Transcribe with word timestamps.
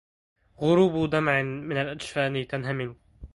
غروب 0.57 1.09
دمع 1.11 1.41
من 1.41 1.77
الأجفان 1.77 2.47
تنهمل 2.47 2.95